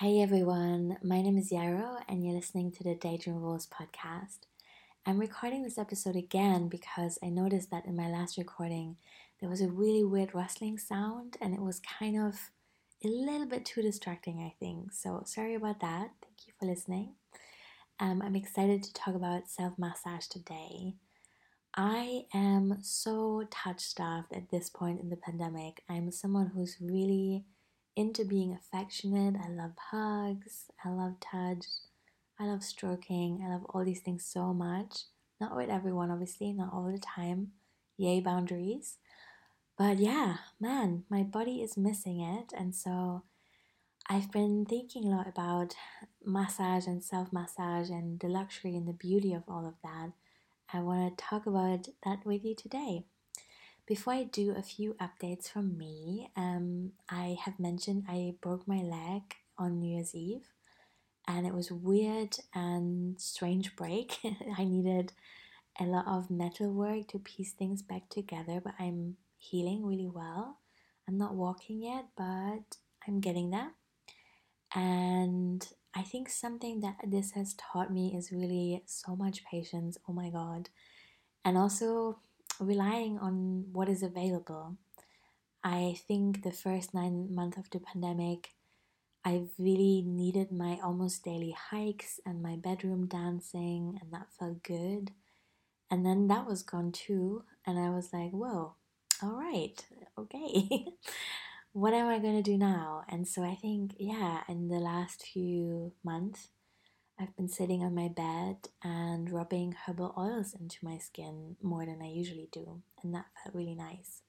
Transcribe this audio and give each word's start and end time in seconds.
Hey 0.00 0.22
everyone, 0.22 0.96
my 1.02 1.20
name 1.20 1.36
is 1.36 1.50
Yarrow, 1.50 1.96
and 2.08 2.24
you're 2.24 2.36
listening 2.36 2.70
to 2.70 2.84
the 2.84 2.94
Daydream 2.94 3.42
Rules 3.42 3.66
podcast. 3.66 4.46
I'm 5.04 5.18
recording 5.18 5.64
this 5.64 5.76
episode 5.76 6.14
again 6.14 6.68
because 6.68 7.18
I 7.20 7.30
noticed 7.30 7.72
that 7.72 7.84
in 7.84 7.96
my 7.96 8.08
last 8.08 8.38
recording 8.38 8.94
there 9.40 9.50
was 9.50 9.60
a 9.60 9.66
really 9.66 10.04
weird 10.04 10.36
rustling 10.36 10.78
sound 10.78 11.36
and 11.40 11.52
it 11.52 11.60
was 11.60 11.80
kind 11.98 12.16
of 12.16 12.38
a 13.04 13.08
little 13.08 13.48
bit 13.48 13.64
too 13.64 13.82
distracting, 13.82 14.38
I 14.38 14.54
think. 14.60 14.92
So, 14.92 15.24
sorry 15.26 15.56
about 15.56 15.80
that. 15.80 16.10
Thank 16.22 16.46
you 16.46 16.52
for 16.60 16.66
listening. 16.66 17.14
Um, 17.98 18.22
I'm 18.22 18.36
excited 18.36 18.84
to 18.84 18.94
talk 18.94 19.16
about 19.16 19.48
self 19.48 19.76
massage 19.78 20.28
today. 20.28 20.94
I 21.76 22.22
am 22.32 22.78
so 22.82 23.48
touch 23.50 23.80
starved 23.80 24.32
at 24.32 24.48
this 24.52 24.70
point 24.70 25.00
in 25.00 25.10
the 25.10 25.16
pandemic. 25.16 25.82
I'm 25.88 26.12
someone 26.12 26.52
who's 26.54 26.76
really 26.80 27.46
into 27.98 28.24
being 28.24 28.52
affectionate. 28.52 29.34
I 29.44 29.48
love 29.48 29.72
hugs. 29.90 30.66
I 30.84 30.90
love 30.90 31.16
touch. 31.20 31.66
I 32.38 32.44
love 32.44 32.62
stroking. 32.62 33.44
I 33.44 33.52
love 33.52 33.66
all 33.70 33.84
these 33.84 34.00
things 34.00 34.24
so 34.24 34.54
much. 34.54 35.06
Not 35.40 35.56
with 35.56 35.68
everyone, 35.68 36.12
obviously, 36.12 36.52
not 36.52 36.72
all 36.72 36.92
the 36.92 37.00
time. 37.00 37.48
Yay, 37.96 38.20
boundaries. 38.20 38.98
But 39.76 39.98
yeah, 39.98 40.36
man, 40.60 41.04
my 41.10 41.24
body 41.24 41.60
is 41.60 41.76
missing 41.76 42.20
it. 42.20 42.52
And 42.56 42.72
so 42.72 43.24
I've 44.08 44.30
been 44.30 44.64
thinking 44.64 45.04
a 45.04 45.16
lot 45.16 45.28
about 45.28 45.74
massage 46.24 46.86
and 46.86 47.02
self 47.02 47.32
massage 47.32 47.90
and 47.90 48.20
the 48.20 48.28
luxury 48.28 48.76
and 48.76 48.86
the 48.86 48.92
beauty 48.92 49.34
of 49.34 49.42
all 49.48 49.66
of 49.66 49.74
that. 49.82 50.12
I 50.72 50.80
want 50.80 51.18
to 51.18 51.24
talk 51.24 51.46
about 51.46 51.88
that 52.04 52.24
with 52.24 52.44
you 52.44 52.54
today. 52.54 53.06
Before 53.86 54.12
I 54.12 54.22
do 54.22 54.54
a 54.56 54.62
few 54.62 54.94
updates 55.00 55.50
from 55.50 55.76
me, 55.76 56.30
um, 56.36 56.87
have 57.44 57.58
mentioned 57.58 58.04
I 58.08 58.34
broke 58.40 58.66
my 58.66 58.82
leg 58.82 59.22
on 59.56 59.80
New 59.80 59.94
Year's 59.94 60.14
Eve, 60.14 60.48
and 61.26 61.46
it 61.46 61.54
was 61.54 61.70
weird 61.70 62.36
and 62.54 63.20
strange 63.20 63.76
break. 63.76 64.18
I 64.58 64.64
needed 64.64 65.12
a 65.80 65.84
lot 65.84 66.06
of 66.06 66.30
metal 66.30 66.72
work 66.72 67.08
to 67.08 67.18
piece 67.18 67.52
things 67.52 67.82
back 67.82 68.08
together, 68.08 68.60
but 68.62 68.74
I'm 68.78 69.16
healing 69.38 69.86
really 69.86 70.08
well. 70.08 70.58
I'm 71.06 71.16
not 71.16 71.34
walking 71.34 71.82
yet, 71.82 72.06
but 72.16 72.76
I'm 73.06 73.20
getting 73.20 73.50
there. 73.50 73.70
And 74.74 75.66
I 75.94 76.02
think 76.02 76.28
something 76.28 76.80
that 76.80 76.96
this 77.06 77.32
has 77.32 77.54
taught 77.54 77.92
me 77.92 78.14
is 78.16 78.30
really 78.32 78.82
so 78.86 79.16
much 79.16 79.44
patience. 79.44 79.96
Oh 80.08 80.12
my 80.12 80.30
god. 80.30 80.68
And 81.44 81.56
also 81.56 82.18
relying 82.60 83.18
on 83.18 83.66
what 83.72 83.88
is 83.88 84.02
available. 84.02 84.76
I 85.70 86.00
think 86.08 86.44
the 86.44 86.50
first 86.50 86.94
nine 86.94 87.34
months 87.34 87.58
of 87.58 87.68
the 87.68 87.78
pandemic, 87.78 88.54
I 89.22 89.48
really 89.58 90.00
needed 90.00 90.50
my 90.50 90.78
almost 90.82 91.22
daily 91.24 91.50
hikes 91.50 92.18
and 92.24 92.42
my 92.42 92.56
bedroom 92.56 93.06
dancing, 93.06 93.98
and 94.00 94.10
that 94.10 94.32
felt 94.38 94.62
good. 94.62 95.10
And 95.90 96.06
then 96.06 96.26
that 96.28 96.46
was 96.46 96.62
gone 96.62 96.90
too, 96.92 97.44
and 97.66 97.78
I 97.78 97.90
was 97.90 98.14
like, 98.14 98.30
whoa, 98.30 98.76
all 99.22 99.36
right, 99.36 99.76
okay. 100.18 100.86
what 101.72 101.92
am 101.92 102.06
I 102.06 102.18
going 102.18 102.42
to 102.42 102.50
do 102.50 102.56
now? 102.56 103.04
And 103.06 103.28
so 103.28 103.42
I 103.42 103.54
think, 103.54 103.92
yeah, 103.98 104.44
in 104.48 104.68
the 104.68 104.80
last 104.80 105.26
few 105.34 105.92
months, 106.02 106.48
I've 107.20 107.36
been 107.36 107.48
sitting 107.48 107.82
on 107.82 107.94
my 107.94 108.08
bed 108.08 108.70
and 108.82 109.30
rubbing 109.30 109.76
herbal 109.84 110.14
oils 110.16 110.54
into 110.58 110.78
my 110.82 110.96
skin 110.96 111.56
more 111.60 111.84
than 111.84 112.00
I 112.00 112.08
usually 112.08 112.48
do, 112.50 112.80
and 113.02 113.14
that 113.14 113.26
felt 113.44 113.54
really 113.54 113.74
nice. 113.74 114.22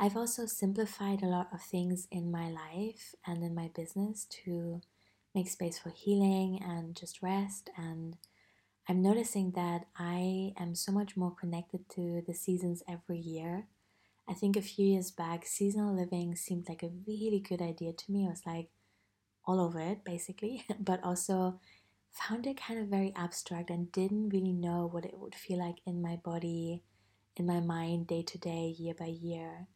I've 0.00 0.16
also 0.16 0.46
simplified 0.46 1.22
a 1.22 1.26
lot 1.26 1.48
of 1.52 1.60
things 1.60 2.06
in 2.10 2.30
my 2.30 2.48
life 2.48 3.14
and 3.26 3.42
in 3.42 3.54
my 3.54 3.68
business 3.74 4.26
to 4.44 4.80
make 5.34 5.48
space 5.48 5.78
for 5.78 5.90
healing 5.90 6.60
and 6.62 6.94
just 6.94 7.20
rest. 7.20 7.68
And 7.76 8.16
I'm 8.88 9.02
noticing 9.02 9.52
that 9.52 9.86
I 9.96 10.52
am 10.56 10.76
so 10.76 10.92
much 10.92 11.16
more 11.16 11.34
connected 11.34 11.88
to 11.90 12.22
the 12.26 12.34
seasons 12.34 12.82
every 12.88 13.18
year. 13.18 13.66
I 14.28 14.34
think 14.34 14.56
a 14.56 14.62
few 14.62 14.86
years 14.86 15.10
back, 15.10 15.44
seasonal 15.46 15.96
living 15.96 16.36
seemed 16.36 16.68
like 16.68 16.84
a 16.84 16.92
really 17.06 17.40
good 17.40 17.60
idea 17.60 17.92
to 17.92 18.12
me. 18.12 18.26
I 18.26 18.30
was 18.30 18.46
like, 18.46 18.68
all 19.46 19.60
over 19.60 19.80
it 19.80 20.04
basically, 20.04 20.64
but 20.80 21.02
also 21.02 21.58
found 22.12 22.46
it 22.46 22.60
kind 22.60 22.78
of 22.78 22.86
very 22.86 23.12
abstract 23.16 23.70
and 23.70 23.90
didn't 23.90 24.28
really 24.28 24.52
know 24.52 24.88
what 24.90 25.04
it 25.04 25.18
would 25.18 25.34
feel 25.34 25.58
like 25.58 25.78
in 25.86 26.00
my 26.02 26.16
body, 26.16 26.84
in 27.36 27.46
my 27.46 27.60
mind, 27.60 28.06
day 28.06 28.22
to 28.22 28.38
day, 28.38 28.74
year 28.78 28.94
by 28.94 29.06
year. 29.06 29.66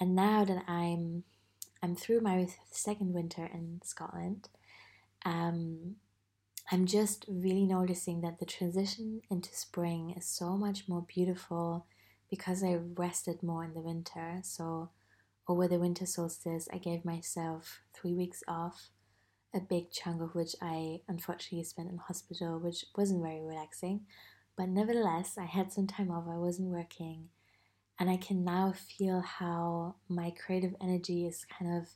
And 0.00 0.14
now 0.14 0.44
that 0.44 0.64
I'm 0.68 1.24
I'm 1.82 1.94
through 1.96 2.20
my 2.20 2.48
second 2.70 3.12
winter 3.12 3.44
in 3.52 3.80
Scotland, 3.84 4.48
um, 5.24 5.96
I'm 6.72 6.86
just 6.86 7.26
really 7.28 7.66
noticing 7.66 8.22
that 8.22 8.38
the 8.38 8.46
transition 8.46 9.20
into 9.30 9.54
spring 9.54 10.14
is 10.16 10.24
so 10.26 10.56
much 10.56 10.88
more 10.88 11.04
beautiful 11.06 11.86
because 12.30 12.64
I 12.64 12.78
rested 12.96 13.42
more 13.42 13.64
in 13.64 13.74
the 13.74 13.80
winter. 13.80 14.40
So 14.42 14.90
over 15.46 15.68
the 15.68 15.78
winter 15.78 16.06
solstice, 16.06 16.68
I 16.72 16.78
gave 16.78 17.04
myself 17.04 17.82
three 17.92 18.14
weeks 18.14 18.42
off, 18.48 18.88
a 19.54 19.60
big 19.60 19.90
chunk 19.90 20.22
of 20.22 20.34
which 20.34 20.56
I 20.62 21.00
unfortunately 21.06 21.64
spent 21.64 21.90
in 21.90 21.98
hospital, 21.98 22.58
which 22.58 22.86
wasn't 22.96 23.22
very 23.22 23.42
relaxing. 23.42 24.06
But 24.56 24.70
nevertheless, 24.70 25.36
I 25.36 25.44
had 25.44 25.72
some 25.72 25.86
time 25.86 26.10
off, 26.10 26.24
I 26.28 26.38
wasn't 26.38 26.68
working, 26.70 27.28
and 27.98 28.10
I 28.10 28.16
can 28.16 28.44
now 28.44 28.72
feel 28.72 29.20
how 29.20 29.94
my 30.08 30.30
creative 30.32 30.74
energy 30.80 31.26
is 31.26 31.46
kind 31.58 31.80
of 31.80 31.88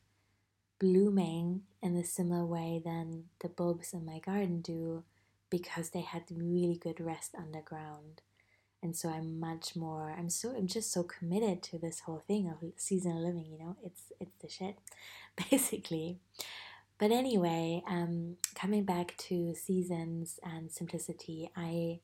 blooming 0.78 1.62
in 1.82 1.97
a 1.97 2.04
similar 2.04 2.44
way 2.47 2.81
than 2.84 3.25
the 3.41 3.48
bulbs 3.48 3.92
in 3.92 4.04
my 4.04 4.20
garden 4.20 4.60
do 4.60 5.03
because 5.50 5.91
they 5.91 6.03
had 6.03 6.22
really 6.31 6.76
good 6.76 7.00
rest 7.00 7.34
underground. 7.36 8.22
And 8.81 8.97
so 8.97 9.09
i'm 9.09 9.41
much 9.41 9.75
more 9.75 10.14
i'm 10.16 10.31
so 10.31 10.54
i'm 10.56 10.69
just 10.69 10.92
so 10.92 11.03
committed 11.03 11.64
to 11.64 11.78
this 11.78 11.98
whole 11.98 12.20
thing 12.20 12.48
of 12.48 12.59
seasonal 12.76 13.26
living 13.26 13.47
you 13.50 13.59
know 13.59 13.76
it's 13.82 14.12
it's 14.20 14.36
the 14.41 14.48
shit 14.48 14.78
basically. 15.50 16.19
But 16.98 17.10
anyway 17.10 17.82
um 17.88 18.36
coming 18.54 18.84
back 18.84 19.16
to 19.28 19.53
seasons 19.56 20.38
and 20.44 20.70
simplicity 20.70 21.50
i 21.56 21.98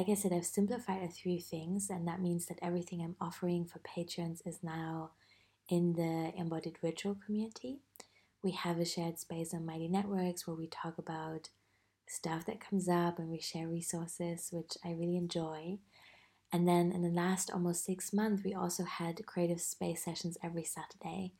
like 0.00 0.08
i 0.08 0.14
said 0.14 0.32
i've 0.32 0.46
simplified 0.46 1.02
a 1.02 1.08
few 1.08 1.38
things 1.38 1.90
and 1.90 2.08
that 2.08 2.22
means 2.22 2.46
that 2.46 2.58
everything 2.62 3.02
i'm 3.02 3.16
offering 3.20 3.66
for 3.66 3.80
patrons 3.80 4.42
is 4.46 4.60
now 4.62 5.10
in 5.68 5.92
the 5.92 6.32
embodied 6.40 6.76
ritual 6.82 7.16
community 7.26 7.80
we 8.42 8.52
have 8.52 8.78
a 8.78 8.84
shared 8.84 9.18
space 9.18 9.52
on 9.52 9.66
mighty 9.66 9.88
networks 9.88 10.46
where 10.46 10.56
we 10.56 10.66
talk 10.66 10.96
about 10.96 11.50
stuff 12.08 12.46
that 12.46 12.60
comes 12.60 12.88
up 12.88 13.18
and 13.18 13.28
we 13.28 13.40
share 13.40 13.68
resources 13.68 14.48
which 14.52 14.72
i 14.84 14.90
really 14.90 15.16
enjoy 15.16 15.78
and 16.52 16.66
then 16.66 16.90
in 16.90 17.02
the 17.02 17.10
last 17.10 17.50
almost 17.50 17.84
six 17.84 18.12
months, 18.12 18.42
we 18.44 18.54
also 18.54 18.84
had 18.84 19.24
creative 19.26 19.60
space 19.60 20.04
sessions 20.04 20.36
every 20.42 20.64
Saturday. 20.64 21.34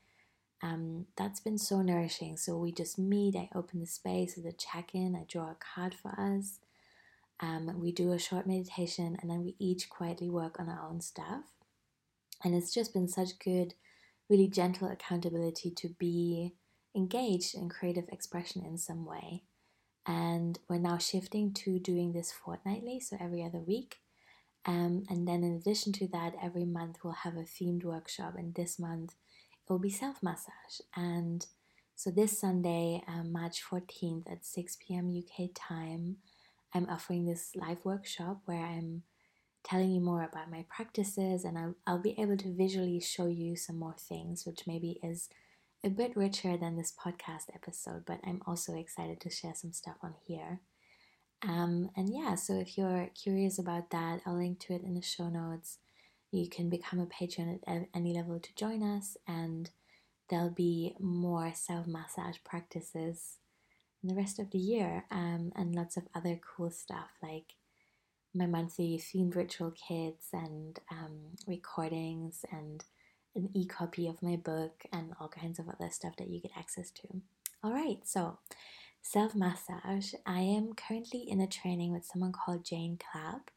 Um, 0.62 1.06
that's 1.16 1.40
been 1.40 1.58
so 1.58 1.82
nourishing. 1.82 2.36
So 2.36 2.56
we 2.56 2.70
just 2.70 2.98
meet, 2.98 3.34
I 3.34 3.48
open 3.54 3.80
the 3.80 3.86
space 3.86 4.36
with 4.36 4.46
a 4.46 4.52
check 4.52 4.94
in, 4.94 5.16
I 5.16 5.24
draw 5.28 5.50
a 5.50 5.56
card 5.74 5.94
for 5.94 6.10
us. 6.10 6.60
Um, 7.40 7.80
we 7.80 7.92
do 7.92 8.12
a 8.12 8.18
short 8.18 8.46
meditation, 8.46 9.16
and 9.20 9.30
then 9.30 9.42
we 9.42 9.56
each 9.58 9.88
quietly 9.88 10.28
work 10.28 10.60
on 10.60 10.68
our 10.68 10.86
own 10.88 11.00
stuff. 11.00 11.44
And 12.44 12.54
it's 12.54 12.72
just 12.72 12.92
been 12.92 13.08
such 13.08 13.38
good, 13.38 13.74
really 14.28 14.48
gentle 14.48 14.88
accountability 14.88 15.70
to 15.70 15.88
be 15.98 16.54
engaged 16.94 17.54
in 17.54 17.68
creative 17.68 18.08
expression 18.10 18.64
in 18.64 18.76
some 18.78 19.06
way. 19.06 19.44
And 20.06 20.58
we're 20.68 20.78
now 20.78 20.98
shifting 20.98 21.52
to 21.54 21.78
doing 21.78 22.12
this 22.12 22.32
fortnightly, 22.32 23.00
so 23.00 23.16
every 23.20 23.42
other 23.44 23.60
week. 23.60 23.98
Um, 24.66 25.04
and 25.08 25.26
then, 25.26 25.42
in 25.42 25.54
addition 25.54 25.92
to 25.94 26.08
that, 26.08 26.34
every 26.42 26.64
month 26.64 26.98
we'll 27.02 27.14
have 27.14 27.36
a 27.36 27.40
themed 27.40 27.84
workshop, 27.84 28.34
and 28.36 28.54
this 28.54 28.78
month 28.78 29.14
it 29.52 29.72
will 29.72 29.78
be 29.78 29.90
self 29.90 30.22
massage. 30.22 30.80
And 30.94 31.46
so, 31.94 32.10
this 32.10 32.38
Sunday, 32.38 33.02
um, 33.06 33.32
March 33.32 33.62
14th 33.62 34.30
at 34.30 34.44
6 34.44 34.76
p.m. 34.80 35.14
UK 35.16 35.50
time, 35.54 36.16
I'm 36.74 36.88
offering 36.88 37.26
this 37.26 37.50
live 37.54 37.84
workshop 37.84 38.42
where 38.44 38.64
I'm 38.64 39.02
telling 39.62 39.90
you 39.90 40.00
more 40.00 40.22
about 40.22 40.50
my 40.50 40.64
practices, 40.68 41.44
and 41.44 41.58
I'll, 41.58 41.74
I'll 41.86 42.02
be 42.02 42.14
able 42.18 42.36
to 42.38 42.54
visually 42.54 43.00
show 43.00 43.26
you 43.26 43.56
some 43.56 43.78
more 43.78 43.96
things, 43.98 44.46
which 44.46 44.66
maybe 44.66 44.98
is 45.02 45.28
a 45.84 45.88
bit 45.88 46.16
richer 46.16 46.56
than 46.56 46.76
this 46.76 46.92
podcast 46.92 47.54
episode, 47.54 48.04
but 48.06 48.20
I'm 48.24 48.42
also 48.46 48.74
excited 48.74 49.20
to 49.20 49.30
share 49.30 49.54
some 49.54 49.72
stuff 49.72 49.96
on 50.02 50.14
here. 50.26 50.60
Um, 51.42 51.90
and 51.96 52.12
yeah, 52.12 52.34
so 52.34 52.54
if 52.58 52.76
you're 52.76 53.08
curious 53.14 53.58
about 53.58 53.90
that, 53.90 54.20
I'll 54.26 54.36
link 54.36 54.60
to 54.60 54.74
it 54.74 54.82
in 54.82 54.94
the 54.94 55.02
show 55.02 55.28
notes. 55.28 55.78
You 56.30 56.48
can 56.48 56.68
become 56.68 57.00
a 57.00 57.06
patron 57.06 57.60
at 57.66 57.88
any 57.94 58.14
level 58.14 58.38
to 58.38 58.54
join 58.54 58.82
us, 58.82 59.16
and 59.26 59.70
there'll 60.28 60.50
be 60.50 60.94
more 61.00 61.52
self 61.54 61.86
massage 61.86 62.36
practices 62.44 63.38
in 64.02 64.08
the 64.08 64.14
rest 64.14 64.38
of 64.38 64.50
the 64.50 64.58
year 64.58 65.04
um, 65.10 65.52
and 65.56 65.74
lots 65.74 65.96
of 65.96 66.04
other 66.14 66.40
cool 66.56 66.70
stuff 66.70 67.10
like 67.22 67.54
my 68.34 68.46
monthly 68.46 68.98
themed 68.98 69.34
ritual 69.34 69.72
kits 69.72 70.28
and 70.32 70.78
um, 70.90 71.36
recordings 71.46 72.44
and 72.52 72.84
an 73.34 73.50
e 73.54 73.66
copy 73.66 74.06
of 74.08 74.22
my 74.22 74.36
book 74.36 74.84
and 74.92 75.12
all 75.20 75.28
kinds 75.28 75.58
of 75.58 75.68
other 75.68 75.90
stuff 75.90 76.16
that 76.16 76.28
you 76.28 76.40
get 76.40 76.52
access 76.56 76.90
to. 76.90 77.08
All 77.62 77.72
right, 77.72 77.98
so 78.04 78.38
self 79.02 79.34
massage. 79.34 80.14
I 80.26 80.40
am 80.40 80.74
currently 80.74 81.24
in 81.28 81.40
a 81.40 81.46
training 81.46 81.92
with 81.92 82.04
someone 82.04 82.32
called 82.32 82.64
Jane 82.64 82.98
Clapp, 82.98 83.50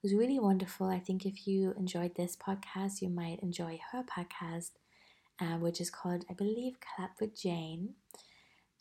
who's 0.00 0.14
really 0.14 0.38
wonderful. 0.38 0.88
I 0.88 0.98
think 0.98 1.24
if 1.24 1.46
you 1.46 1.74
enjoyed 1.78 2.14
this 2.16 2.36
podcast, 2.36 3.02
you 3.02 3.08
might 3.08 3.40
enjoy 3.40 3.80
her 3.92 4.02
podcast, 4.02 4.72
uh, 5.40 5.58
which 5.58 5.80
is 5.80 5.90
called, 5.90 6.24
I 6.30 6.34
believe, 6.34 6.74
Clap 6.80 7.20
with 7.20 7.40
Jane. 7.40 7.94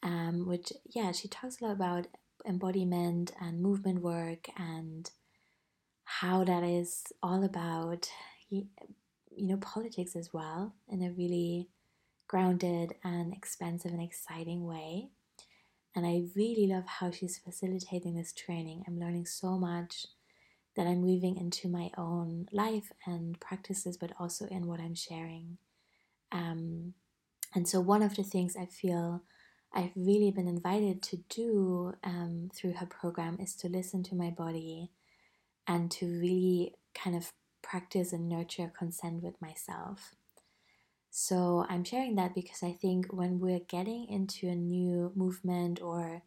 Um, 0.04 0.48
which, 0.48 0.72
yeah, 0.86 1.12
she 1.12 1.28
talks 1.28 1.60
a 1.60 1.66
lot 1.66 1.74
about 1.74 2.08
embodiment 2.46 3.32
and 3.42 3.62
movement 3.62 4.02
work 4.02 4.48
and 4.58 5.10
how 6.04 6.44
that 6.44 6.64
is 6.64 7.04
all 7.24 7.44
about, 7.44 8.10
you 8.50 8.68
know, 9.32 9.58
politics 9.58 10.16
as 10.16 10.32
well 10.32 10.76
in 10.88 11.02
a 11.02 11.12
really 11.12 11.70
grounded 12.28 12.94
and 13.04 13.34
expansive 13.34 13.92
and 13.92 14.02
exciting 14.02 14.66
way. 14.66 15.10
And 15.96 16.06
I 16.06 16.24
really 16.36 16.68
love 16.68 16.86
how 16.86 17.12
she's 17.12 17.38
facilitating 17.38 18.16
this 18.16 18.34
training. 18.34 18.84
I'm 18.88 19.00
learning 19.00 19.26
so 19.26 19.58
much 19.58 20.06
that 20.76 20.88
I'm 20.88 21.02
weaving 21.02 21.38
into 21.38 21.70
my 21.70 21.90
own 21.98 22.48
life 22.52 22.92
and 23.06 23.40
practices, 23.40 23.98
but 23.98 24.12
also 24.20 24.46
in 24.48 24.68
what 24.68 24.82
I'm 24.82 24.96
sharing. 24.96 25.58
Um, 26.32 26.94
and 27.54 27.68
so, 27.68 27.80
one 27.80 28.02
of 28.02 28.16
the 28.16 28.24
things 28.24 28.58
I 28.58 28.66
feel 28.66 29.24
I've 29.76 29.92
really 29.96 30.32
been 30.32 30.48
invited 30.48 31.04
to 31.04 31.18
do 31.30 31.94
um, 32.04 32.50
through 32.56 32.74
her 32.74 32.86
program 32.86 33.38
is 33.42 33.56
to 33.58 33.68
listen 33.68 34.04
to 34.04 34.16
my 34.16 34.30
body 34.30 34.92
and 35.68 35.92
to 35.92 36.06
really 36.06 36.76
kind 36.94 37.16
of 37.16 37.34
practice 37.62 38.14
and 38.14 38.30
nurture 38.30 38.72
consent 38.78 39.22
with 39.22 39.42
myself. 39.42 40.16
So 41.12 41.66
I'm 41.70 41.84
sharing 41.84 42.16
that 42.16 42.36
because 42.36 42.64
I 42.64 42.72
think 42.72 43.12
when 43.12 43.40
we're 43.40 43.60
getting 43.68 44.08
into 44.10 44.48
a 44.48 44.56
new 44.56 45.12
movement 45.16 45.82
or 45.82 46.24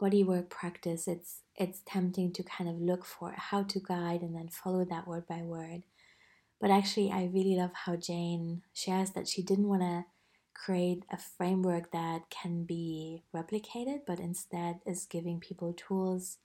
bodywork 0.00 0.48
practice, 0.48 1.08
it's 1.08 1.42
it's 1.56 1.82
tempting 1.86 2.32
to 2.34 2.42
kind 2.42 2.70
of 2.70 2.80
look 2.80 3.04
for 3.04 3.34
how 3.36 3.64
to 3.64 3.80
guide 3.80 4.22
and 4.22 4.34
then 4.34 4.48
follow 4.48 4.84
that 4.84 5.06
word 5.06 5.26
by 5.26 5.42
word. 5.42 5.82
But 6.60 6.70
actually, 6.70 7.10
I 7.10 7.30
really 7.32 7.56
love 7.56 7.72
how 7.72 7.96
Jane 7.96 8.62
shares 8.72 9.10
that 9.10 9.28
she 9.28 9.42
didn't 9.42 9.68
want 9.68 9.82
to 9.82 10.04
create 10.64 11.04
a 11.10 11.16
framework 11.16 11.92
that 11.92 12.30
can 12.30 12.64
be 12.64 13.22
replicated, 13.34 14.00
but 14.06 14.18
instead 14.18 14.80
is 14.84 15.06
giving 15.06 15.38
people 15.40 15.72
tools 15.72 16.38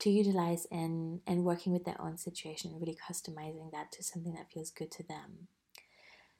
to 0.00 0.10
utilize 0.10 0.66
in 0.70 1.20
and 1.26 1.44
working 1.44 1.72
with 1.72 1.84
their 1.84 2.00
own 2.00 2.18
situation 2.18 2.70
and 2.70 2.80
really 2.80 2.96
customizing 2.96 3.70
that 3.72 3.92
to 3.92 4.02
something 4.02 4.34
that 4.34 4.50
feels 4.52 4.70
good 4.70 4.90
to 4.90 5.02
them. 5.02 5.48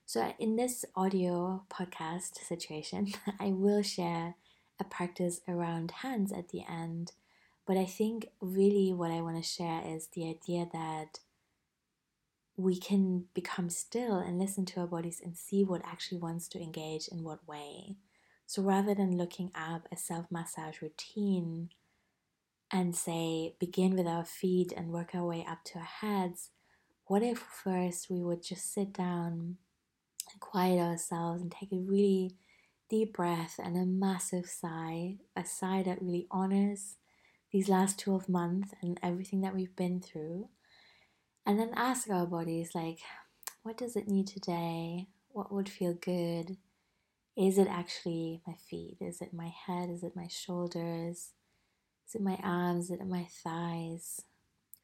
So, 0.05 0.33
in 0.39 0.57
this 0.57 0.85
audio 0.95 1.65
podcast 1.71 2.45
situation, 2.47 3.13
I 3.41 3.47
will 3.47 3.83
share 3.83 4.35
a 4.79 4.85
practice 4.85 5.41
around 5.49 5.91
hands 6.03 6.33
at 6.33 6.49
the 6.51 6.63
end. 6.69 7.13
But 7.67 7.77
I 7.77 7.87
think 7.87 8.29
really 8.41 8.93
what 8.93 9.11
I 9.11 9.21
want 9.23 9.37
to 9.37 9.43
share 9.43 9.83
is 9.85 10.09
the 10.09 10.29
idea 10.29 10.69
that 10.73 11.19
we 12.57 12.79
can 12.79 13.25
become 13.35 13.69
still 13.69 14.17
and 14.17 14.39
listen 14.39 14.65
to 14.65 14.81
our 14.81 14.87
bodies 14.87 15.21
and 15.23 15.37
see 15.37 15.63
what 15.63 15.85
actually 15.85 16.19
wants 16.19 16.49
to 16.49 16.61
engage 16.61 17.09
in 17.09 17.23
what 17.23 17.47
way. 17.47 17.97
So 18.47 18.63
rather 18.63 18.95
than 18.95 19.19
looking 19.19 19.51
up 19.55 19.89
a 19.93 19.97
self 19.97 20.27
massage 20.31 20.81
routine 20.81 21.71
and 22.73 22.97
say 22.97 23.55
begin 23.59 23.95
with 23.97 24.07
our 24.07 24.25
feet 24.25 24.73
and 24.75 24.93
work 24.93 25.15
our 25.15 25.25
way 25.25 25.45
up 25.49 25.65
to 25.65 25.79
our 25.79 25.85
heads, 25.85 26.51
what 27.07 27.23
if 27.23 27.39
first 27.39 28.09
we 28.09 28.23
would 28.23 28.43
just 28.43 28.73
sit 28.73 28.93
down 28.93 29.57
and 30.33 30.41
quiet 30.41 30.79
ourselves 30.79 31.43
and 31.43 31.53
take 31.53 31.73
a 31.73 31.77
really 31.77 32.37
deep 32.89 33.15
breath 33.15 33.61
and 33.63 33.77
a 33.77 33.85
massive 33.85 34.47
sigh, 34.47 35.17
a 35.37 35.45
sigh 35.45 35.83
that 35.83 36.01
really 36.01 36.27
honors 36.31 36.97
these 37.53 37.69
last 37.69 37.99
12 37.99 38.29
months 38.29 38.73
and 38.83 38.99
everything 39.03 39.41
that 39.41 39.55
we've 39.55 39.77
been 39.77 40.01
through. 40.01 40.49
And 41.47 41.61
then 41.61 41.71
ask 41.77 42.11
our 42.11 42.27
bodies, 42.27 42.73
like, 42.75 42.99
what 43.63 43.79
does 43.79 43.95
it 43.95 44.09
need 44.09 44.27
today? 44.27 45.07
What 45.29 45.53
would 45.53 45.69
feel 45.69 45.95
good? 45.95 46.57
Is 47.37 47.57
it 47.57 47.69
actually 47.69 48.43
my 48.47 48.55
feet? 48.55 48.97
Is 49.01 49.21
it 49.21 49.33
my 49.33 49.53
head? 49.67 49.89
Is 49.89 50.03
it 50.03 50.17
my 50.17 50.27
shoulders? 50.29 51.33
Is 52.09 52.15
it 52.15 52.21
my 52.21 52.39
arms? 52.43 52.91
Is 52.91 53.01
it 53.01 53.07
my 53.07 53.29
thighs? 53.45 54.23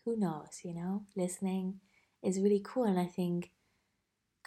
Who 0.05 0.17
knows, 0.17 0.61
you 0.63 0.73
know? 0.73 1.03
Listening 1.17 1.81
is 2.23 2.41
really 2.41 2.63
cool. 2.65 2.85
And 2.85 2.99
I 2.99 3.07
think 3.07 3.51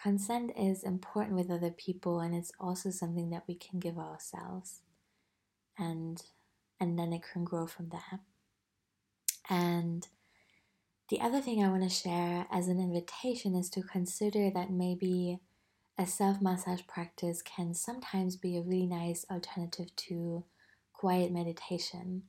consent 0.01 0.51
is 0.57 0.83
important 0.83 1.35
with 1.35 1.49
other 1.49 1.71
people 1.71 2.19
and 2.19 2.35
it's 2.35 2.51
also 2.59 2.91
something 2.91 3.29
that 3.31 3.43
we 3.47 3.55
can 3.55 3.79
give 3.79 3.97
ourselves 3.97 4.81
and 5.77 6.21
and 6.79 6.99
then 6.99 7.13
it 7.13 7.23
can 7.31 7.43
grow 7.43 7.65
from 7.65 7.89
there 7.89 8.19
and 9.49 10.07
the 11.09 11.21
other 11.21 11.41
thing 11.41 11.63
i 11.63 11.69
want 11.69 11.83
to 11.83 11.89
share 11.89 12.47
as 12.51 12.67
an 12.67 12.79
invitation 12.79 13.55
is 13.55 13.69
to 13.69 13.81
consider 13.81 14.49
that 14.49 14.71
maybe 14.71 15.39
a 15.97 16.05
self 16.05 16.41
massage 16.41 16.81
practice 16.87 17.41
can 17.41 17.73
sometimes 17.73 18.35
be 18.35 18.57
a 18.57 18.61
really 18.61 18.85
nice 18.85 19.25
alternative 19.31 19.95
to 19.95 20.43
quiet 20.93 21.31
meditation. 21.31 22.23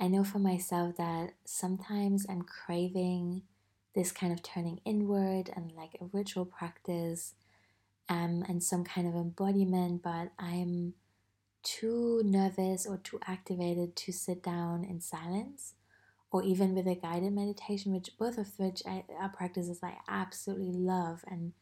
I 0.00 0.08
know 0.08 0.24
for 0.24 0.38
myself 0.38 0.96
that 0.96 1.34
sometimes 1.44 2.26
i'm 2.28 2.42
craving 2.42 3.42
this 3.94 4.10
kind 4.10 4.32
of 4.32 4.42
turning 4.42 4.80
inward 4.84 5.50
and 5.54 5.72
like 5.76 5.96
a 6.00 6.06
ritual 6.12 6.44
practice 6.44 7.34
um, 8.08 8.44
and 8.48 8.62
some 8.62 8.84
kind 8.84 9.06
of 9.06 9.14
embodiment, 9.14 10.02
but 10.02 10.32
I'm 10.38 10.94
too 11.62 12.22
nervous 12.24 12.86
or 12.86 12.98
too 12.98 13.20
activated 13.26 13.96
to 13.96 14.12
sit 14.12 14.42
down 14.42 14.84
in 14.84 15.00
silence 15.00 15.74
or 16.34 16.42
even 16.42 16.74
with 16.74 16.88
a 16.88 16.96
guided 16.96 17.32
meditation, 17.32 17.92
which 17.92 18.18
both 18.18 18.38
of 18.38 18.48
which 18.58 18.82
are 18.84 19.28
practices 19.28 19.78
I 19.84 19.98
absolutely 20.08 20.72
love 20.72 21.24
and 21.28 21.52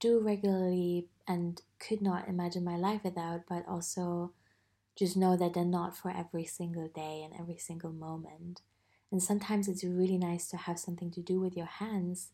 do 0.00 0.18
regularly 0.18 1.06
and 1.28 1.62
could 1.78 2.02
not 2.02 2.26
imagine 2.26 2.64
my 2.64 2.76
life 2.76 3.02
without, 3.04 3.42
but 3.48 3.64
also 3.68 4.32
just 4.98 5.16
know 5.16 5.36
that 5.36 5.54
they're 5.54 5.64
not 5.64 5.96
for 5.96 6.10
every 6.10 6.44
single 6.44 6.88
day 6.88 7.22
and 7.24 7.40
every 7.40 7.56
single 7.56 7.92
moment. 7.92 8.62
And 9.12 9.22
sometimes 9.22 9.68
it's 9.68 9.84
really 9.84 10.18
nice 10.18 10.48
to 10.48 10.56
have 10.56 10.80
something 10.80 11.12
to 11.12 11.20
do 11.20 11.38
with 11.38 11.56
your 11.56 11.66
hands 11.66 12.30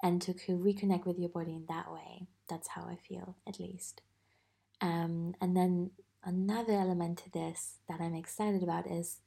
and 0.00 0.22
to 0.22 0.34
reconnect 0.34 1.04
with 1.04 1.18
your 1.18 1.30
body 1.30 1.56
in 1.56 1.64
that 1.68 1.92
way. 1.92 2.28
That's 2.48 2.68
how 2.68 2.82
I 2.82 2.94
feel, 3.08 3.34
at 3.44 3.58
least. 3.58 4.02
Um, 4.80 5.34
and 5.40 5.56
then 5.56 5.90
another 6.22 6.74
element 6.74 7.18
to 7.24 7.30
this 7.32 7.78
that 7.88 8.00
I'm 8.00 8.14
excited 8.14 8.62
about 8.62 8.88
is 8.88 9.18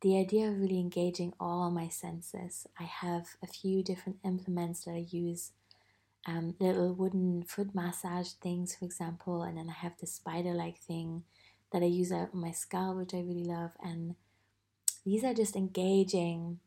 the 0.00 0.18
idea 0.18 0.48
of 0.48 0.60
really 0.60 0.78
engaging 0.78 1.32
all 1.40 1.70
my 1.70 1.88
senses. 1.88 2.66
I 2.78 2.84
have 2.84 3.36
a 3.42 3.46
few 3.46 3.82
different 3.82 4.18
implements 4.24 4.84
that 4.84 4.92
I 4.92 5.06
use, 5.10 5.52
um, 6.26 6.54
little 6.60 6.94
wooden 6.94 7.42
foot 7.42 7.74
massage 7.74 8.30
things, 8.30 8.76
for 8.76 8.84
example, 8.84 9.42
and 9.42 9.58
then 9.58 9.68
I 9.68 9.80
have 9.80 9.98
the 9.98 10.06
spider 10.06 10.52
like 10.52 10.78
thing 10.78 11.24
that 11.72 11.82
I 11.82 11.86
use 11.86 12.12
on 12.12 12.28
my 12.32 12.52
scalp, 12.52 12.96
which 12.96 13.14
I 13.14 13.18
really 13.18 13.44
love, 13.44 13.72
and 13.82 14.14
these 15.04 15.24
are 15.24 15.34
just 15.34 15.56
engaging 15.56 16.60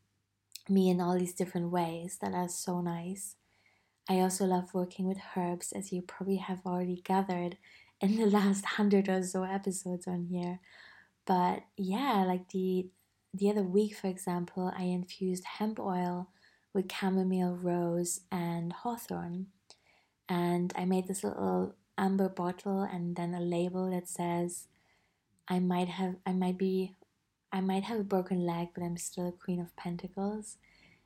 me 0.69 0.89
in 0.89 1.01
all 1.01 1.17
these 1.17 1.33
different 1.33 1.71
ways 1.71 2.17
that 2.21 2.33
are 2.33 2.49
so 2.49 2.81
nice. 2.81 3.35
I 4.09 4.19
also 4.19 4.45
love 4.45 4.73
working 4.73 5.07
with 5.07 5.19
herbs, 5.35 5.71
as 5.71 5.91
you 5.91 6.01
probably 6.01 6.37
have 6.37 6.59
already 6.65 7.01
gathered 7.03 7.57
in 7.99 8.17
the 8.17 8.25
last 8.37 8.65
hundred 8.65 9.07
or 9.09 9.23
so 9.23 9.43
episodes 9.43 10.07
on 10.07 10.25
here. 10.25 10.59
But 11.25 11.63
yeah, 11.77 12.23
like 12.27 12.49
the 12.49 12.87
the 13.33 13.49
other 13.49 13.63
week, 13.63 13.95
for 13.95 14.07
example, 14.07 14.71
I 14.77 14.83
infused 14.83 15.45
hemp 15.45 15.79
oil 15.79 16.29
with 16.73 16.91
chamomile, 16.91 17.55
rose, 17.55 18.21
and 18.31 18.73
hawthorn. 18.73 19.47
And 20.27 20.73
I 20.75 20.85
made 20.85 21.07
this 21.07 21.23
little 21.23 21.75
amber 21.97 22.29
bottle 22.29 22.81
and 22.81 23.15
then 23.15 23.33
a 23.33 23.41
label 23.41 23.91
that 23.91 24.07
says 24.07 24.67
I 25.47 25.59
might 25.59 25.89
have 25.89 26.15
I 26.25 26.31
might 26.31 26.57
be 26.57 26.95
I 27.51 27.59
might 27.61 27.83
have 27.83 27.99
a 27.99 28.03
broken 28.03 28.45
leg, 28.45 28.69
but 28.73 28.83
I'm 28.83 28.97
still 28.97 29.27
a 29.27 29.31
Queen 29.31 29.59
of 29.59 29.75
Pentacles. 29.75 30.57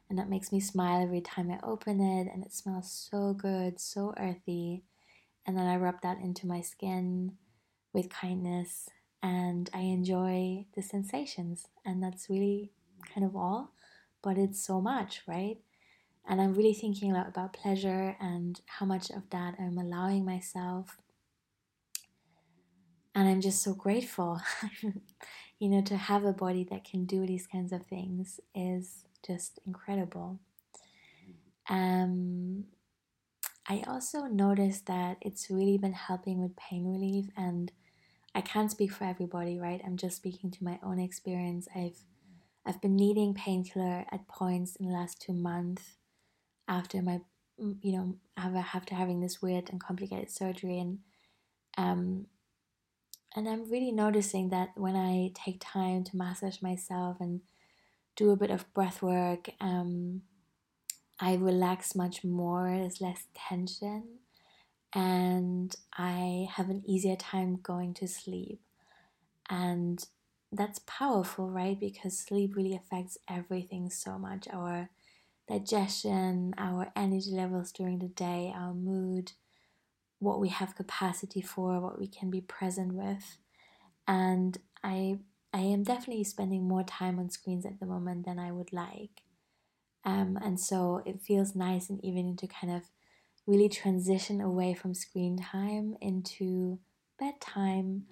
And 0.09 0.19
that 0.19 0.29
makes 0.29 0.51
me 0.51 0.59
smile 0.59 1.01
every 1.01 1.21
time 1.21 1.49
I 1.49 1.59
open 1.63 1.99
it, 1.99 2.31
and 2.31 2.43
it 2.45 2.53
smells 2.53 2.91
so 2.91 3.33
good, 3.33 3.79
so 3.79 4.13
earthy. 4.17 4.83
And 5.47 5.57
then 5.57 5.65
I 5.65 5.77
rub 5.77 6.01
that 6.03 6.19
into 6.19 6.45
my 6.45 6.61
skin 6.61 7.37
with 7.91 8.09
kindness, 8.09 8.89
and 9.25 9.71
I 9.73 9.79
enjoy 9.79 10.67
the 10.75 10.83
sensations. 10.83 11.67
And 11.83 12.03
that's 12.03 12.29
really 12.29 12.69
kind 13.11 13.25
of 13.25 13.35
all, 13.35 13.71
but 14.21 14.37
it's 14.37 14.63
so 14.63 14.79
much, 14.79 15.23
right? 15.25 15.57
And 16.27 16.39
I'm 16.39 16.53
really 16.53 16.75
thinking 16.75 17.11
a 17.11 17.15
lot 17.15 17.27
about 17.27 17.53
pleasure 17.53 18.15
and 18.19 18.61
how 18.67 18.85
much 18.85 19.09
of 19.09 19.27
that 19.31 19.55
I'm 19.59 19.79
allowing 19.79 20.25
myself. 20.25 20.97
And 23.15 23.27
I'm 23.27 23.41
just 23.41 23.63
so 23.63 23.73
grateful. 23.73 24.41
you 25.59 25.69
know, 25.69 25.81
to 25.81 25.97
have 25.97 26.23
a 26.23 26.33
body 26.33 26.63
that 26.69 26.83
can 26.83 27.05
do 27.05 27.25
these 27.25 27.47
kinds 27.47 27.71
of 27.71 27.83
things 27.87 28.39
is 28.53 29.05
just 29.25 29.59
incredible. 29.65 30.39
Um, 31.67 32.65
I 33.67 33.83
also 33.87 34.25
noticed 34.25 34.85
that 34.85 35.17
it's 35.21 35.49
really 35.49 35.79
been 35.79 35.93
helping 35.93 36.39
with 36.43 36.55
pain 36.55 36.85
relief, 36.85 37.25
and 37.35 37.71
I 38.35 38.41
can't 38.41 38.69
speak 38.69 38.91
for 38.91 39.05
everybody, 39.05 39.57
right? 39.57 39.81
I'm 39.83 39.97
just 39.97 40.17
speaking 40.17 40.51
to 40.51 40.63
my 40.63 40.77
own 40.83 40.99
experience. 40.99 41.67
I've 41.75 41.97
I've 42.65 42.81
been 42.81 42.95
needing 42.95 43.33
painkiller 43.33 44.05
at 44.11 44.27
points 44.27 44.75
in 44.75 44.87
the 44.87 44.93
last 44.93 45.21
two 45.21 45.33
months 45.33 45.95
after 46.67 47.01
my 47.01 47.21
you 47.57 47.93
know 47.93 48.15
after 48.37 48.93
having 48.95 49.21
this 49.21 49.41
weird 49.41 49.69
and 49.69 49.79
complicated 49.79 50.29
surgery 50.29 50.77
and 50.77 50.99
um 51.77 52.25
and 53.35 53.49
I'm 53.49 53.69
really 53.69 53.91
noticing 53.91 54.49
that 54.49 54.69
when 54.75 54.95
I 54.95 55.31
take 55.33 55.57
time 55.59 56.03
to 56.05 56.17
massage 56.17 56.61
myself 56.61 57.17
and 57.19 57.41
do 58.15 58.31
a 58.31 58.37
bit 58.37 58.49
of 58.49 58.73
breath 58.73 59.01
work, 59.01 59.49
um, 59.59 60.21
I 61.19 61.35
relax 61.35 61.95
much 61.95 62.23
more. 62.23 62.69
There's 62.69 63.01
less 63.01 63.27
tension, 63.33 64.19
and 64.95 65.75
I 65.97 66.47
have 66.55 66.69
an 66.71 66.83
easier 66.87 67.17
time 67.17 67.57
going 67.61 67.95
to 67.95 68.07
sleep. 68.07 68.61
And 69.49 70.03
that's 70.51 70.79
powerful, 70.87 71.49
right? 71.49 71.79
Because 71.79 72.17
sleep 72.19 72.55
really 72.55 72.75
affects 72.75 73.17
everything 73.29 73.89
so 73.89 74.17
much 74.19 74.47
our 74.51 74.89
digestion, 75.49 76.53
our 76.57 76.91
energy 76.95 77.31
levels 77.31 77.71
during 77.71 77.99
the 77.99 78.09
day, 78.09 78.53
our 78.55 78.73
mood, 78.73 79.33
what 80.19 80.39
we 80.39 80.49
have 80.49 80.75
capacity 80.75 81.41
for, 81.41 81.79
what 81.79 81.99
we 81.99 82.07
can 82.07 82.29
be 82.29 82.41
present 82.41 82.93
with. 82.93 83.37
And 84.07 84.57
I 84.83 85.19
I 85.53 85.61
am 85.61 85.83
definitely 85.83 86.25
spending 86.25 86.67
more 86.67 86.83
time 86.83 87.19
on 87.19 87.29
screens 87.29 87.65
at 87.65 87.79
the 87.79 87.85
moment 87.87 88.25
than 88.25 88.39
I 88.39 88.51
would 88.51 88.73
like. 88.73 89.23
Um, 90.03 90.37
and 90.41 90.59
so 90.59 91.01
it 91.05 91.21
feels 91.21 91.55
nice 91.55 91.89
and 91.89 92.03
evening 92.03 92.37
to 92.37 92.47
kind 92.47 92.73
of 92.73 92.83
really 93.47 93.69
transition 93.69 94.41
away 94.41 94.73
from 94.73 94.93
screen 94.93 95.37
time 95.37 95.95
into 96.01 96.79
bedtime 97.19 98.03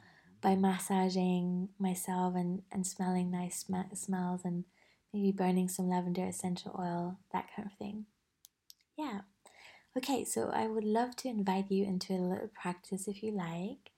by 0.41 0.55
massaging 0.55 1.69
myself 1.79 2.35
and, 2.35 2.61
and 2.71 2.85
smelling 2.85 3.31
nice 3.31 3.59
sm- 3.65 3.93
smells 3.93 4.41
and 4.43 4.65
maybe 5.13 5.31
burning 5.31 5.67
some 5.67 5.89
lavender 5.89 6.25
essential 6.25 6.75
oil, 6.79 7.17
that 7.31 7.47
kind 7.55 7.67
of 7.71 7.77
thing. 7.77 8.05
Yeah. 8.97 9.21
Okay, 9.97 10.25
so 10.25 10.49
I 10.53 10.67
would 10.67 10.83
love 10.83 11.15
to 11.17 11.29
invite 11.29 11.71
you 11.71 11.85
into 11.85 12.13
a 12.13 12.15
little 12.15 12.49
practice 12.59 13.07
if 13.07 13.21
you 13.23 13.31
like. 13.31 13.91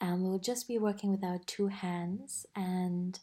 Um, 0.00 0.22
we'll 0.22 0.38
just 0.38 0.68
be 0.68 0.78
working 0.78 1.10
with 1.10 1.24
our 1.24 1.40
two 1.46 1.66
hands, 1.68 2.46
and 2.56 3.18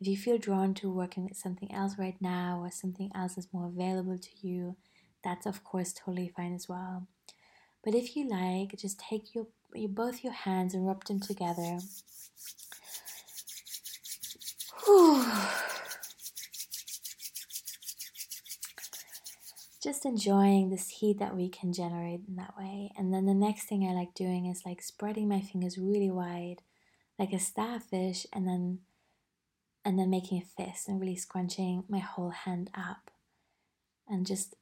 if 0.00 0.06
you 0.06 0.16
feel 0.16 0.38
drawn 0.38 0.74
to 0.74 0.90
working 0.90 1.24
with 1.24 1.36
something 1.36 1.72
else 1.72 1.98
right 1.98 2.16
now 2.20 2.60
or 2.60 2.70
something 2.70 3.10
else 3.14 3.36
is 3.36 3.48
more 3.52 3.66
available 3.66 4.18
to 4.18 4.46
you, 4.46 4.76
that's 5.22 5.46
of 5.46 5.64
course 5.64 5.92
totally 5.92 6.32
fine 6.34 6.54
as 6.54 6.68
well. 6.68 7.06
But 7.84 7.94
if 7.94 8.16
you 8.16 8.28
like, 8.28 8.76
just 8.76 9.00
take 9.00 9.34
your, 9.34 9.46
your 9.74 9.88
both 9.88 10.22
your 10.22 10.32
hands 10.32 10.74
and 10.74 10.86
rub 10.86 11.04
them 11.04 11.20
together. 11.20 11.78
Whew. 14.84 15.24
just 19.82 20.04
enjoying 20.04 20.68
this 20.68 20.88
heat 20.90 21.18
that 21.18 21.34
we 21.34 21.48
can 21.48 21.72
generate 21.72 22.20
in 22.28 22.36
that 22.36 22.56
way. 22.58 22.92
And 22.98 23.12
then 23.12 23.24
the 23.24 23.34
next 23.34 23.64
thing 23.64 23.84
I 23.84 23.94
like 23.94 24.14
doing 24.14 24.46
is 24.46 24.62
like 24.66 24.82
spreading 24.82 25.28
my 25.28 25.40
fingers 25.40 25.78
really 25.78 26.10
wide, 26.10 26.62
like 27.18 27.32
a 27.32 27.38
starfish, 27.38 28.26
and 28.32 28.46
then 28.46 28.80
and 29.82 29.98
then 29.98 30.10
making 30.10 30.42
a 30.42 30.62
fist 30.62 30.88
and 30.88 31.00
really 31.00 31.16
scrunching 31.16 31.84
my 31.88 31.98
whole 31.98 32.30
hand 32.30 32.70
up, 32.74 33.10
and 34.06 34.26
just 34.26 34.54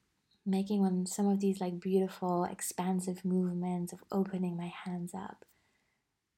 making 0.49 0.81
one 0.81 1.05
some 1.05 1.27
of 1.27 1.39
these 1.39 1.61
like 1.61 1.79
beautiful 1.79 2.43
expansive 2.45 3.23
movements 3.23 3.93
of 3.93 4.03
opening 4.11 4.57
my 4.57 4.71
hands 4.85 5.13
up 5.13 5.45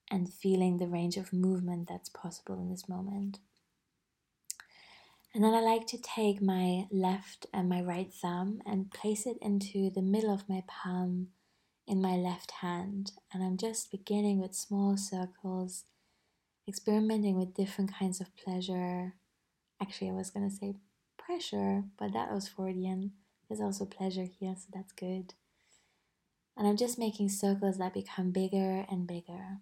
and 0.10 0.32
feeling 0.32 0.78
the 0.78 0.88
range 0.88 1.18
of 1.18 1.32
movement 1.32 1.88
that's 1.88 2.10
possible 2.10 2.60
in 2.60 2.70
this 2.70 2.90
moment. 2.90 3.40
And 5.34 5.44
then 5.44 5.54
I 5.54 5.62
like 5.62 5.88
to 5.88 5.98
take 5.98 6.42
my 6.42 6.88
left 6.92 7.46
and 7.54 7.70
my 7.70 7.82
right 7.82 8.12
thumb 8.12 8.62
and 8.66 8.92
place 8.92 9.26
it 9.26 9.38
into 9.42 9.90
the 9.90 10.02
middle 10.02 10.34
of 10.34 10.50
my 10.50 10.62
palm 10.68 11.30
in 11.88 12.02
my 12.02 12.16
left 12.16 12.52
hand. 12.60 13.14
And 13.34 13.42
I'm 13.42 13.56
just 13.56 13.92
beginning 13.92 14.42
with 14.42 14.54
small 14.54 14.98
circles, 14.98 15.86
experimenting 16.68 17.38
with 17.38 17.54
different 17.54 17.94
kinds 17.98 18.20
of 18.20 18.36
pleasure. 18.36 19.14
Actually, 19.82 20.10
I 20.10 20.14
was 20.14 20.30
going 20.30 20.50
to 20.50 20.56
say 20.56 20.76
pressure, 21.18 21.86
but 21.98 22.12
that 22.12 22.34
was 22.34 22.50
Freudian. 22.50 23.14
There's 23.52 23.60
also 23.60 23.84
pleasure 23.84 24.24
here, 24.40 24.56
so 24.56 24.68
that's 24.74 24.94
good. 24.94 25.34
And 26.56 26.66
I'm 26.66 26.78
just 26.78 26.98
making 26.98 27.28
circles 27.28 27.80
that 27.80 27.94
become 27.94 28.32
bigger 28.32 28.86
and 28.90 29.06
bigger. 29.06 29.58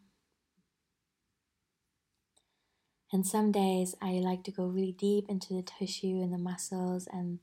And 3.11 3.25
some 3.25 3.51
days 3.51 3.95
I 3.99 4.19
like 4.19 4.43
to 4.43 4.51
go 4.51 4.65
really 4.65 4.91
deep 4.91 5.25
into 5.27 5.55
the 5.55 5.63
tissue 5.63 6.21
and 6.21 6.31
the 6.31 6.37
muscles 6.37 7.07
and 7.11 7.39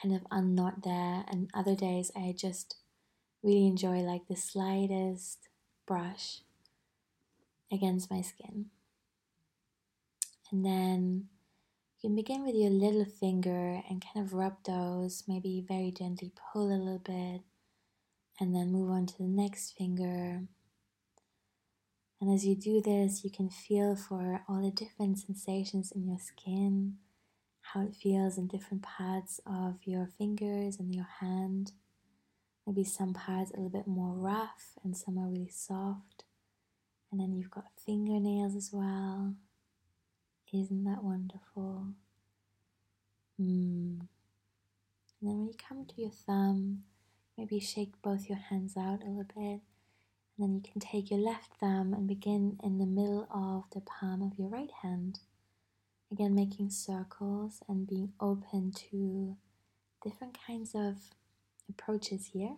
kind 0.00 0.14
of 0.14 0.26
unknot 0.30 0.84
there. 0.84 1.26
And 1.30 1.50
other 1.52 1.74
days 1.74 2.10
I 2.16 2.34
just 2.34 2.76
really 3.42 3.66
enjoy 3.66 3.98
like 3.98 4.26
the 4.26 4.36
slightest 4.36 5.50
brush 5.86 6.38
against 7.70 8.10
my 8.10 8.22
skin. 8.22 8.70
And 10.50 10.64
then 10.64 11.28
you 12.04 12.10
can 12.10 12.16
begin 12.16 12.44
with 12.44 12.54
your 12.54 12.70
little 12.70 13.06
finger 13.06 13.82
and 13.88 14.04
kind 14.04 14.24
of 14.24 14.34
rub 14.34 14.62
those, 14.64 15.24
maybe 15.26 15.64
very 15.66 15.90
gently 15.90 16.30
pull 16.52 16.68
a 16.68 16.76
little 16.76 16.98
bit, 16.98 17.40
and 18.38 18.54
then 18.54 18.70
move 18.70 18.90
on 18.90 19.06
to 19.06 19.18
the 19.18 19.24
next 19.24 19.72
finger 19.72 20.42
and 22.24 22.32
as 22.32 22.46
you 22.46 22.54
do 22.54 22.80
this, 22.80 23.22
you 23.22 23.30
can 23.30 23.50
feel 23.50 23.96
for 23.96 24.40
all 24.48 24.62
the 24.62 24.70
different 24.70 25.18
sensations 25.18 25.92
in 25.94 26.06
your 26.06 26.18
skin, 26.18 26.96
how 27.60 27.82
it 27.82 27.94
feels 27.94 28.38
in 28.38 28.46
different 28.46 28.82
parts 28.82 29.40
of 29.46 29.74
your 29.84 30.08
fingers 30.16 30.78
and 30.78 30.94
your 30.94 31.06
hand. 31.20 31.72
Maybe 32.66 32.82
some 32.82 33.12
parts 33.12 33.50
a 33.50 33.56
little 33.56 33.68
bit 33.68 33.86
more 33.86 34.14
rough 34.14 34.78
and 34.82 34.96
some 34.96 35.18
are 35.18 35.28
really 35.28 35.50
soft. 35.50 36.24
And 37.12 37.20
then 37.20 37.34
you've 37.34 37.50
got 37.50 37.66
fingernails 37.84 38.56
as 38.56 38.70
well. 38.72 39.34
Isn't 40.54 40.84
that 40.84 41.02
wonderful? 41.02 41.88
Mm. 43.40 43.98
And 44.00 44.08
then 45.20 45.38
when 45.38 45.48
you 45.48 45.54
come 45.68 45.84
to 45.84 46.00
your 46.00 46.12
thumb, 46.12 46.84
maybe 47.36 47.58
shake 47.58 48.00
both 48.02 48.28
your 48.28 48.38
hands 48.38 48.76
out 48.76 49.02
a 49.02 49.08
little 49.08 49.24
bit 49.34 49.60
and 50.36 50.48
then 50.48 50.54
you 50.54 50.62
can 50.62 50.80
take 50.80 51.10
your 51.10 51.20
left 51.20 51.54
thumb 51.60 51.92
and 51.94 52.08
begin 52.08 52.58
in 52.62 52.78
the 52.78 52.86
middle 52.86 53.28
of 53.32 53.64
the 53.72 53.80
palm 53.80 54.22
of 54.22 54.38
your 54.38 54.48
right 54.48 54.70
hand. 54.82 55.20
Again, 56.10 56.34
making 56.34 56.70
circles 56.70 57.62
and 57.68 57.86
being 57.86 58.12
open 58.20 58.72
to 58.90 59.36
different 60.02 60.36
kinds 60.46 60.74
of 60.74 60.96
approaches 61.68 62.30
here. 62.32 62.56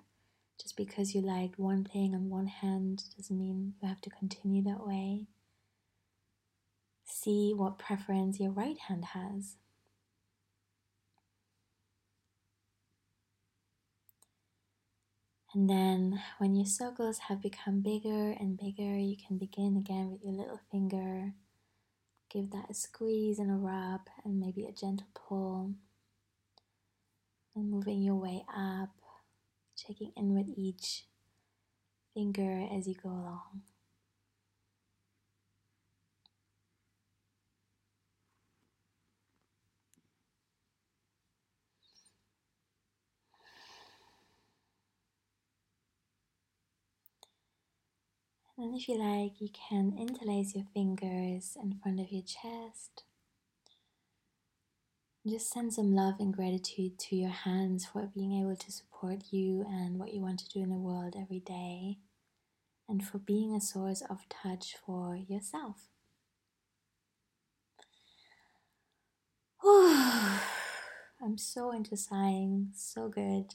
Just 0.60 0.76
because 0.76 1.14
you 1.14 1.20
liked 1.20 1.58
one 1.58 1.84
playing 1.84 2.14
on 2.14 2.30
one 2.30 2.46
hand 2.46 3.04
doesn't 3.16 3.38
mean 3.38 3.74
you 3.80 3.88
have 3.88 4.00
to 4.02 4.10
continue 4.10 4.62
that 4.64 4.86
way. 4.86 5.26
See 7.06 7.54
what 7.54 7.78
preference 7.78 8.40
your 8.40 8.50
right 8.50 8.78
hand 8.78 9.06
has. 9.06 9.56
And 15.54 15.70
then 15.70 16.20
when 16.36 16.54
your 16.54 16.66
circles 16.66 17.18
have 17.28 17.40
become 17.40 17.80
bigger 17.80 18.32
and 18.38 18.58
bigger, 18.58 18.98
you 18.98 19.16
can 19.16 19.38
begin 19.38 19.76
again 19.78 20.10
with 20.10 20.22
your 20.22 20.34
little 20.34 20.60
finger. 20.70 21.32
Give 22.28 22.50
that 22.50 22.68
a 22.68 22.74
squeeze 22.74 23.38
and 23.38 23.50
a 23.50 23.54
rub 23.54 24.02
and 24.24 24.38
maybe 24.38 24.66
a 24.66 24.72
gentle 24.72 25.06
pull. 25.14 25.72
And 27.54 27.70
moving 27.70 28.02
your 28.02 28.16
way 28.16 28.44
up, 28.54 28.90
checking 29.76 30.12
in 30.14 30.34
with 30.34 30.48
each 30.58 31.04
finger 32.12 32.66
as 32.70 32.86
you 32.86 32.94
go 32.94 33.08
along. 33.08 33.62
And 48.58 48.74
if 48.74 48.88
you 48.88 48.96
like, 48.96 49.40
you 49.40 49.48
can 49.50 49.94
interlace 49.98 50.54
your 50.54 50.64
fingers 50.72 51.56
in 51.62 51.78
front 51.82 52.00
of 52.00 52.10
your 52.10 52.22
chest. 52.22 53.04
Just 55.26 55.52
send 55.52 55.74
some 55.74 55.94
love 55.94 56.14
and 56.20 56.32
gratitude 56.32 56.98
to 57.00 57.16
your 57.16 57.30
hands 57.30 57.84
for 57.84 58.08
being 58.14 58.40
able 58.40 58.56
to 58.56 58.72
support 58.72 59.24
you 59.30 59.66
and 59.68 59.98
what 59.98 60.14
you 60.14 60.22
want 60.22 60.38
to 60.38 60.48
do 60.48 60.60
in 60.60 60.70
the 60.70 60.76
world 60.76 61.14
every 61.20 61.40
day, 61.40 61.98
and 62.88 63.04
for 63.06 63.18
being 63.18 63.54
a 63.54 63.60
source 63.60 64.02
of 64.08 64.26
touch 64.30 64.76
for 64.86 65.16
yourself. 65.16 65.88
I'm 69.64 71.36
so 71.36 71.72
into 71.72 71.96
sighing, 71.96 72.70
so 72.74 73.08
good. 73.08 73.54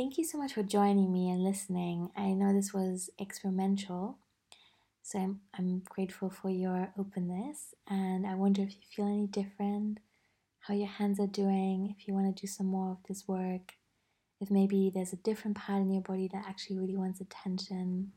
Thank 0.00 0.16
you 0.16 0.24
so 0.24 0.38
much 0.38 0.54
for 0.54 0.62
joining 0.62 1.12
me 1.12 1.28
and 1.28 1.44
listening. 1.44 2.08
I 2.16 2.32
know 2.32 2.54
this 2.54 2.72
was 2.72 3.10
experimental, 3.18 4.16
So 5.02 5.18
I'm, 5.18 5.40
I'm 5.58 5.82
grateful 5.86 6.30
for 6.30 6.48
your 6.48 6.90
openness, 6.98 7.74
and 7.86 8.26
I 8.26 8.34
wonder 8.34 8.62
if 8.62 8.70
you 8.70 8.80
feel 8.96 9.04
any 9.06 9.26
different, 9.26 10.00
how 10.60 10.72
your 10.72 10.88
hands 10.88 11.20
are 11.20 11.26
doing, 11.26 11.94
if 11.94 12.08
you 12.08 12.14
want 12.14 12.34
to 12.34 12.40
do 12.40 12.46
some 12.46 12.68
more 12.68 12.92
of 12.92 13.06
this 13.08 13.28
work, 13.28 13.74
if 14.40 14.50
maybe 14.50 14.90
there's 14.94 15.12
a 15.12 15.16
different 15.16 15.58
part 15.58 15.82
in 15.82 15.92
your 15.92 16.02
body 16.02 16.30
that 16.32 16.46
actually 16.48 16.78
really 16.78 16.96
wants 16.96 17.20
attention. 17.20 18.12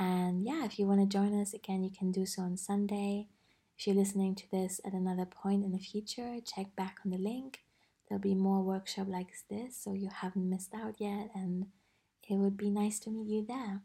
And 0.00 0.42
yeah, 0.42 0.64
if 0.64 0.76
you 0.76 0.88
want 0.88 1.02
to 1.02 1.06
join 1.06 1.40
us 1.40 1.54
again, 1.54 1.84
you 1.84 1.90
can 1.96 2.10
do 2.10 2.26
so 2.26 2.42
on 2.42 2.56
Sunday. 2.56 3.28
If 3.78 3.86
you're 3.86 3.94
listening 3.94 4.34
to 4.34 4.50
this 4.50 4.80
at 4.84 4.92
another 4.92 5.26
point 5.26 5.64
in 5.64 5.70
the 5.70 5.78
future, 5.78 6.38
check 6.44 6.74
back 6.74 6.96
on 7.04 7.12
the 7.12 7.18
link. 7.18 7.60
There'll 8.12 8.20
be 8.20 8.34
more 8.34 8.60
workshop 8.60 9.06
like 9.08 9.32
this, 9.48 9.74
so 9.74 9.94
you 9.94 10.10
haven't 10.12 10.50
missed 10.50 10.74
out 10.74 10.96
yet, 10.98 11.30
and 11.34 11.68
it 12.28 12.34
would 12.34 12.58
be 12.58 12.68
nice 12.68 12.98
to 13.00 13.10
meet 13.10 13.26
you 13.26 13.42
there. 13.48 13.80